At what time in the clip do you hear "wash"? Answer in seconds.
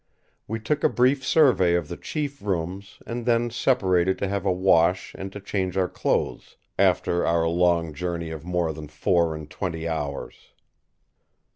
4.51-5.13